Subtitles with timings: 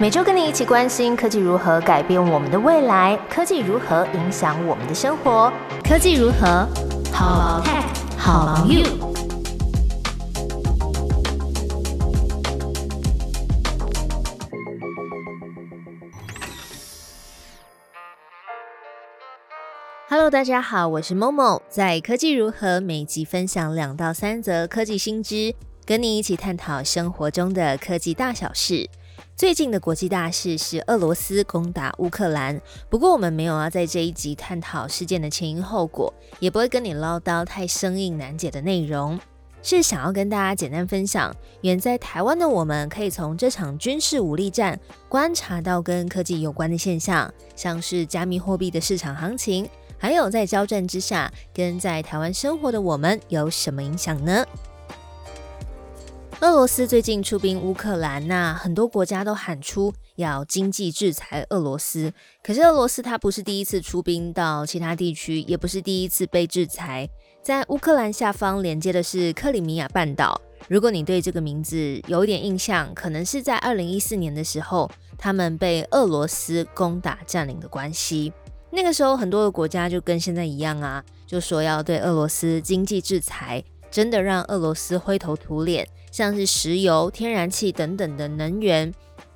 [0.00, 5.52] 每周跟你一起关心科技如何改变我们的未来，科技如何影响我们的生活，
[5.82, 6.68] 科技如何
[7.12, 7.82] 好 tech
[8.16, 8.84] 好 you。
[20.08, 28.88] Hello，大家好，我是 Momo，在科技如何每集分享两到三则科技新知，跟你一起探讨生活中的科技大小事。
[29.36, 39.18] 最近的国际大事是俄罗斯攻打乌克兰，不过我们没有要在这一集探讨事件的前因后果，也不会跟你唠叨太生硬难解的内容，
[39.62, 44.78] 是想要跟大家简单分享，远在台湾的我们可以从这场军事武力战
[45.08, 54.44] 观察到跟科技有关的现象，像是加密货币的市场行情，还有在交战之下跟在台湾生活的我们有什么影响呢？
[56.40, 62.12] 俄罗斯最近出兵乌克兰，那很多国家都喊出要经济制裁俄罗斯。
[62.44, 67.08] 可是俄罗斯它不是第一次出兵到其他地区，也不是第一次被制裁。
[67.42, 70.40] 在乌克兰下方连接的是克里米亚半岛。
[70.68, 78.32] 如果你对这个名字有一点印象，可能是在二零一四年的时候，他们被俄罗斯攻打占领的关系。
[78.70, 85.88] 那个时候，很多的国家就跟现在一样啊，就说要对俄罗斯经济制裁，真的让俄罗斯灰头土脸。
[86.10, 88.92] 像是石油、天然气等等的能源，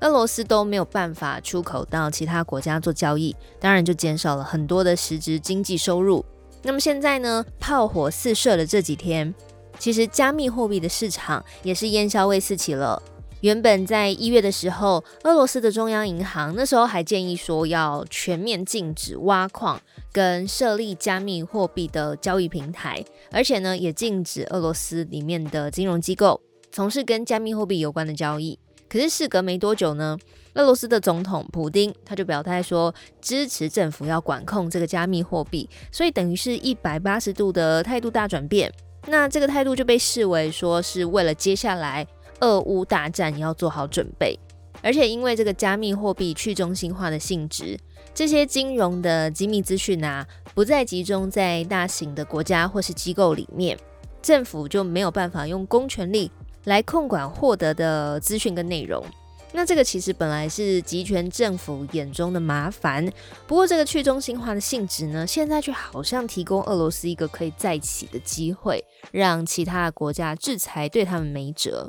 [0.00, 6.24] 俄罗斯都没有办法出口到其他国家做交易，当然就减少了很多的实质经济收入。
[6.62, 9.32] 那么现在呢，炮火四射的这几天，
[9.78, 13.00] 其实加密货币的市场也是烟消味四起了。
[13.44, 19.78] 原本在一月的时候，俄罗斯的中央银行那时候还建议说要全面禁止挖矿
[20.10, 26.40] 跟设立加密货币的交易平台，而且呢也禁止俄罗斯里面的金融机构。
[26.72, 30.16] 从事跟加密货币有关的交易，可是事隔没多久呢，
[30.54, 38.72] 俄罗斯的总统普丁他就表态说支持政府要管控这个加密货币，所以等于是一百八十度的态度大转变。
[39.06, 42.06] 那这个态度就被视为说是为了接下来
[42.44, 44.38] 俄乌大战要做好准备，
[44.82, 47.78] 而且因为这个加密货币去中心化的性质，
[48.14, 53.78] 这些金融的机密资讯啊不再集中在大型的国家或是机构里面，
[54.20, 56.30] 政府就没有办法用公权力。
[56.64, 59.04] 来控管获得的资讯跟内容，
[59.52, 63.06] 那这个其实本来是集权政府眼中的麻烦，
[63.46, 71.86] 不过这个去中心化的性质呢，现在却好像提供俄罗斯一个可以再起的机会，让其他的国家制裁对他们没辙。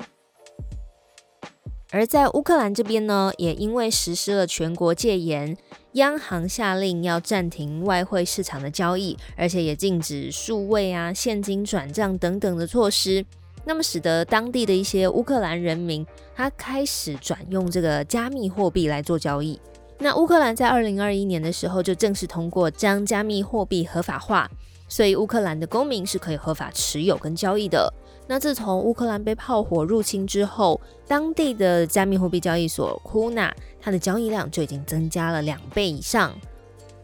[1.91, 5.55] 而在乌克兰这边呢，也因为实施了全国戒严，
[5.93, 13.25] 央行下令要暂停外汇市场的交易，而且也禁止数位啊、现金转账等等的措施。
[13.63, 19.59] 那么使得当地的一些乌克兰人民，他开始转用这个加密货币来做交易。
[19.99, 24.49] 那乌克兰在二零二一年的时候就正式通过将加密货币合法化，
[24.89, 27.91] 所以乌克兰的公民是可以合法持有跟交易的。
[28.27, 36.33] 那自从乌克兰被炮火入侵之后，当地的加密货币交易所库纳，它的交易量就已经增加了两倍以上。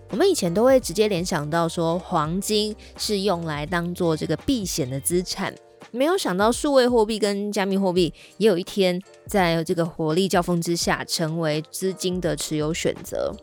[0.09, 5.53] 我们以前都会直接联想到说，黄金是用来当做这个避险的资产。
[5.91, 13.33] 没有想到数位货币跟加密货币也有一天在这个火力交锋之下成为资金的持有选择。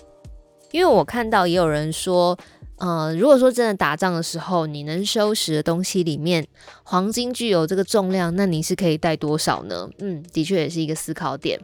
[0.70, 2.36] 因为我看到也有人说，
[2.78, 6.46] 呃，如果说真的打仗的时候你能收拾的东西里面，
[6.84, 9.88] 黄金具有这个重量，那你是可以带多少呢？
[9.98, 11.60] 嗯，的确也是一个思考点。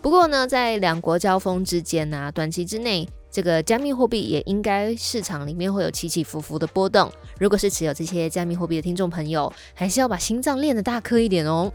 [0.00, 3.08] 不过呢，在两国交锋之间呢，短期之内。
[3.30, 7.12] 这个加密货币也应该市场里面会有起起伏伏的波动。
[7.38, 11.70] 如果是持有这些加密货币的听众朋友，还是要把心脏练得大颗一点哦。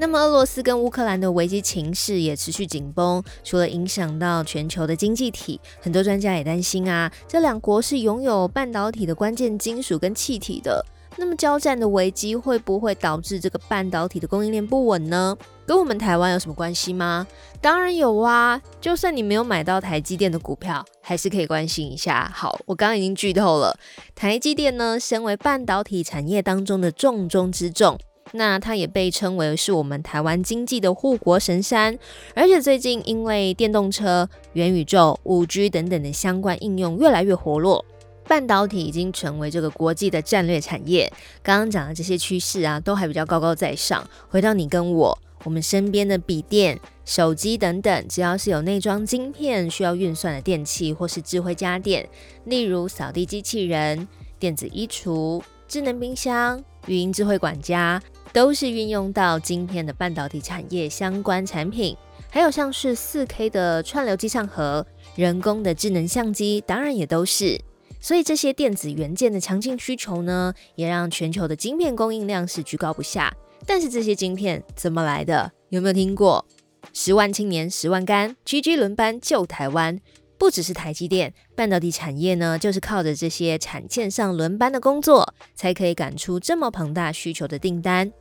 [0.00, 10.86] 那么，俄罗斯跟乌克兰的危机情势也持续紧绷，除了影响到全球的经济体，很多专家也担心啊，这两国是拥有半导体的关键金属跟气体的。
[11.16, 15.36] 那么交战的危机会不会导致这个半导体的供应链不稳呢？
[15.66, 17.26] 跟我们台湾有什么关系吗？
[17.60, 18.62] 当然有啊！
[18.80, 22.30] 就算你没有买到台积电的股票，还是可以关心一下。
[22.32, 23.76] 好，我刚刚已经剧透了，
[24.14, 27.98] 台积电呢，身为半导体产业当中的重中之重，
[28.32, 31.98] 那它也被称为是我们台湾经济的护国神山。
[32.34, 37.84] 而且最近因为电动车、元宇宙、五 G 等等的相关应用越来越活络。
[38.26, 41.10] 半导体已经成为这个国际的战略产业。
[41.42, 44.06] 刚刚讲的这些趋势啊，都还比较高高在上。
[44.28, 52.06] 回到你跟我，我们身边的笔电、手机等等，只要是有内装晶片需要运算的电器，或是智慧家电，
[52.44, 54.06] 例如扫地机器人、
[54.38, 57.98] 电子衣橱、智能冰箱、语音智慧管家、
[58.32, 61.96] 都是运用到晶片的半导体产业相关产品，
[62.30, 64.86] 还有像是四 K 的串流机上盒、
[65.16, 67.60] 人工的智能相机，当然也都是。
[68.00, 73.34] 所以这些电子元件的强劲需求呢，也让全球的晶片供应量是居高不下。
[73.66, 75.50] 但是这些晶片怎么来的？
[75.70, 76.44] 有没有听过？
[76.92, 79.98] 十万青年十万干，GG 轮班救台湾。
[80.38, 88.12] 不只是台积电，半导体产业呢，就是靠着这些产线上轮班的工作，才可以赶出这么庞大需求的订单。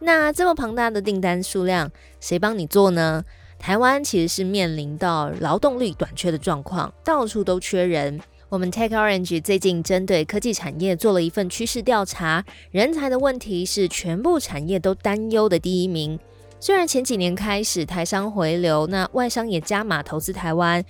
[0.00, 1.90] 那这么庞大的订单数量，
[2.20, 3.24] 谁帮你做呢？
[3.58, 8.20] 台湾其实是面临到劳动力短缺的状况，到处都缺人。
[8.48, 16.18] 我们 Tech Orange 最近针对科技产业做了一份趋势调查，人才的问题是全部产业都担忧的第一名。
[16.60, 20.84] 虽然前几年开始台商回流，那外商也加码投资台湾。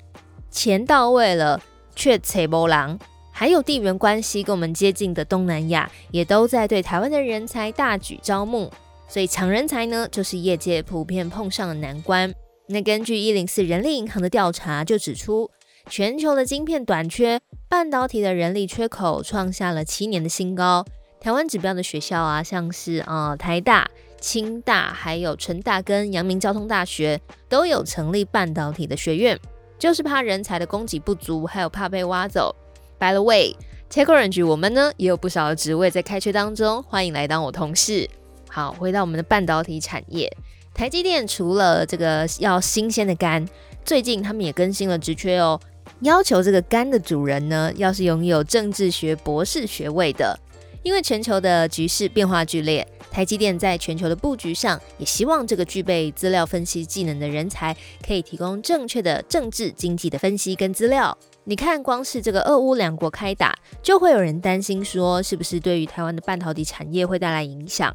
[0.53, 1.61] 钱到位了，
[1.97, 2.97] 却扯波浪。
[3.33, 8.71] 还有地缘关系跟我们接近的东南亚，也都在对台湾的人才大举招募。
[9.09, 12.33] 所以抢人才呢，就是业界普遍碰上的难关。
[12.69, 15.51] 那根据一零四人力银行的调查就指出，
[15.89, 20.85] 全球的晶片短缺，半导体的人力缺口创下了七年的新高。
[21.21, 23.91] 台湾指标的学校啊，像是啊台大、
[24.21, 29.39] 清大，还有成大跟阳明交通大学，都有成立半导体的学院。
[29.83, 32.55] 就是怕人才的供给不足，还有怕被挖走。
[33.01, 38.09] By the way，TechOrange 我们呢也有不少的职位在开缺当中，欢迎来当我同事。
[38.49, 40.33] 好，回到我们的半导体产业，
[40.73, 43.45] 台积电除了这个要新鲜的肝，
[43.85, 45.61] 最近他们也更新了职缺哦，
[46.03, 50.39] 要求这个肝的主人呢，要是拥有政治学博士学位的，
[50.85, 52.87] 因为全球的局势变化剧烈。
[53.13, 61.17] 台积电在全球的布局上，也希望这个具备资料分析技能的人才，可以提供正确的政治经济的分析跟资料。
[61.45, 67.95] 你看，光是这个俄乌两国开打，就会有人担心说，是不是对于台湾的半导体产业会带来影响？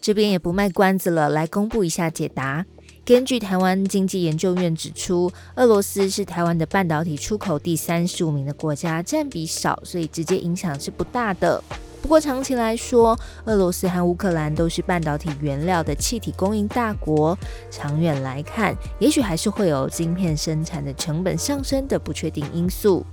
[0.00, 2.66] 这边也不卖关子了，来公布一下解答。
[3.04, 11.62] 根据台湾经济研究院指出，俄罗斯是台湾的半导体出口第三十五名的国家，占比少，所以直接影响是不大的。
[12.08, 13.14] 不过长期来说，
[13.44, 17.38] 俄罗斯和乌克兰都是半导体原料的气体供应大国。
[17.70, 23.04] 长远来看，也许还是会有晶片生产的成本上升的不确定因素。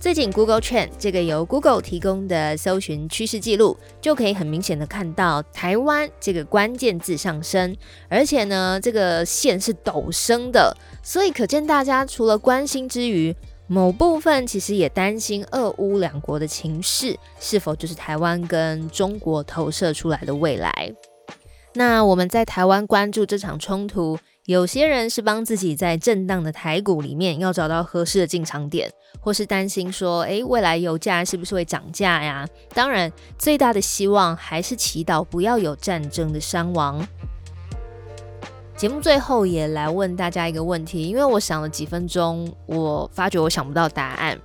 [0.00, 7.76] 最近 Google Trend 这个由 Google 提供的搜寻趋势记录，就可以很明显的看到台湾这个关键字上升，
[8.08, 13.32] 而且呢，这个线是陡升的，所以可见大家除了关心之余，
[13.68, 20.94] 某部分其实也担心俄乌两国的情势是否就是台湾跟中国投射出来的未来。
[21.74, 28.90] 那我们在台湾关注这场冲突，有些人是帮自己在震荡的台股里面要找到合适的进场点，
[29.20, 32.48] 或是担心说，诶，未来油价是不是会涨价呀？
[32.72, 37.06] 当然，最大的希望还是祈祷不要有战争的伤亡。
[38.76, 44.38] 节目最后也来问大家一个问题，因为我想了几分钟，我发觉我想不到答案。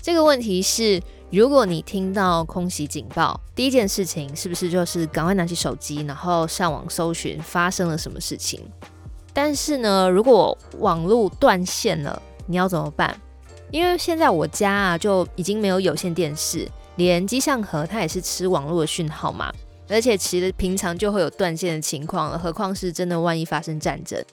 [0.00, 0.98] 这个问题是：
[1.30, 8.62] 如果你听到空袭警报，第一件事情是不是就是赶快拿起手机，然后上网搜寻发生了什么事情？
[9.34, 13.14] 但是呢，如果网络断线了，你要怎么办？
[13.70, 16.66] 因为现在我家啊就已经没有有线电视，
[16.96, 19.52] 连机上盒它也是吃网络的讯号嘛。
[19.88, 24.24] 而且其实平常就会有断线的情况，何况是真的万一发生战争。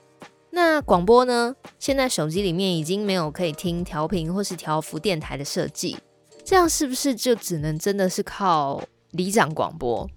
[0.50, 1.54] 那广播呢？
[1.78, 5.96] 现在手机里面已经没有可以听调频或是调幅电台的设计，
[6.44, 8.82] 这样是不是就只能真的是靠
[9.12, 10.08] 里长广播？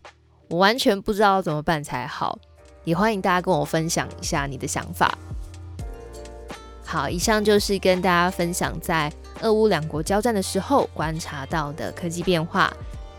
[0.50, 2.38] 我完全不知道怎么办才好，
[2.84, 5.18] 也欢迎大家跟我分享一下你的想法。
[6.84, 9.12] 好，以上就是跟大家分享在
[9.42, 12.72] 俄乌两国交战的时候观察到的科技变化。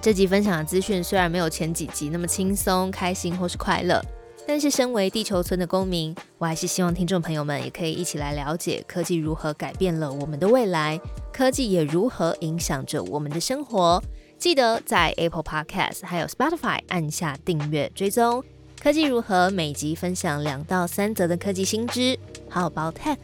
[0.07, 4.01] 这集分享的资讯虽然没有前几集那么轻松、开心或是快乐，
[4.47, 10.97] 但是身为地球村的公民，我还是希望听众朋友们也可以一起来了解科技如何改变了我们的未来，
[11.33, 14.01] 科技也如何影响着我们的生活。
[14.39, 18.45] 记得在 Apple Podcast 还有 Spotify 按下订阅追踪。
[18.81, 22.17] 科技如何每集分享两到三则的科技新知，
[22.49, 23.17] 好 about tech，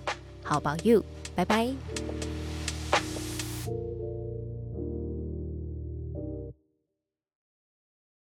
[0.43, 1.05] 好 about you，
[1.37, 1.73] 拜拜。